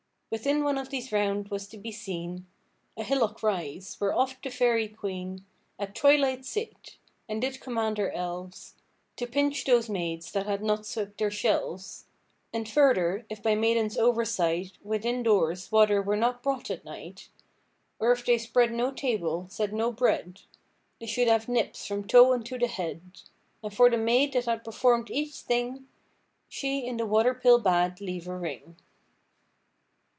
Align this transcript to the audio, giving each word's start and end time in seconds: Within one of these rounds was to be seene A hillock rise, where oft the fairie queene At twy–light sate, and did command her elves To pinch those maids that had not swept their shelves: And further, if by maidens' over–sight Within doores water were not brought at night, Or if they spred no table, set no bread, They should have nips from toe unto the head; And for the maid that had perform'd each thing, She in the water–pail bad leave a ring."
Within 0.33 0.63
one 0.63 0.77
of 0.77 0.87
these 0.87 1.11
rounds 1.11 1.51
was 1.51 1.67
to 1.67 1.77
be 1.77 1.91
seene 1.91 2.47
A 2.95 3.03
hillock 3.03 3.43
rise, 3.43 3.97
where 3.99 4.13
oft 4.13 4.41
the 4.41 4.49
fairie 4.49 4.87
queene 4.87 5.43
At 5.77 5.93
twy–light 5.93 6.45
sate, 6.45 6.95
and 7.27 7.41
did 7.41 7.59
command 7.59 7.97
her 7.97 8.09
elves 8.13 8.75
To 9.17 9.27
pinch 9.27 9.65
those 9.65 9.89
maids 9.89 10.31
that 10.31 10.45
had 10.45 10.63
not 10.63 10.85
swept 10.85 11.17
their 11.17 11.31
shelves: 11.31 12.05
And 12.53 12.69
further, 12.69 13.25
if 13.29 13.43
by 13.43 13.55
maidens' 13.55 13.97
over–sight 13.97 14.71
Within 14.81 15.21
doores 15.21 15.69
water 15.69 16.01
were 16.01 16.15
not 16.15 16.41
brought 16.41 16.71
at 16.71 16.85
night, 16.85 17.27
Or 17.99 18.13
if 18.13 18.25
they 18.25 18.37
spred 18.37 18.71
no 18.71 18.93
table, 18.93 19.47
set 19.49 19.73
no 19.73 19.91
bread, 19.91 20.43
They 21.01 21.07
should 21.07 21.27
have 21.27 21.49
nips 21.49 21.85
from 21.85 22.07
toe 22.07 22.31
unto 22.31 22.57
the 22.57 22.67
head; 22.69 23.19
And 23.61 23.73
for 23.73 23.89
the 23.89 23.97
maid 23.97 24.31
that 24.31 24.45
had 24.45 24.63
perform'd 24.63 25.11
each 25.11 25.35
thing, 25.41 25.89
She 26.47 26.85
in 26.85 26.95
the 26.95 27.05
water–pail 27.05 27.59
bad 27.59 27.99
leave 27.99 28.29
a 28.29 28.37
ring." 28.37 28.77